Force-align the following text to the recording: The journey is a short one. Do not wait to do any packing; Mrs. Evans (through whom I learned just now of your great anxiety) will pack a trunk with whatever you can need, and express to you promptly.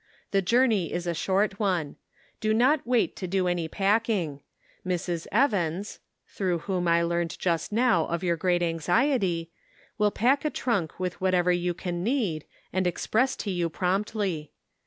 The 0.31 0.41
journey 0.41 0.91
is 0.91 1.05
a 1.05 1.13
short 1.13 1.59
one. 1.59 1.95
Do 2.39 2.55
not 2.55 2.87
wait 2.87 3.15
to 3.17 3.27
do 3.27 3.47
any 3.47 3.67
packing; 3.67 4.41
Mrs. 4.83 5.27
Evans 5.31 5.99
(through 6.27 6.57
whom 6.65 6.87
I 6.87 7.03
learned 7.03 7.37
just 7.37 7.71
now 7.71 8.07
of 8.07 8.23
your 8.23 8.35
great 8.35 8.63
anxiety) 8.63 9.51
will 9.99 10.09
pack 10.09 10.43
a 10.43 10.49
trunk 10.49 10.99
with 10.99 11.21
whatever 11.21 11.51
you 11.51 11.75
can 11.75 12.03
need, 12.03 12.45
and 12.73 12.87
express 12.87 13.35
to 13.35 13.51
you 13.51 13.69
promptly. 13.69 14.51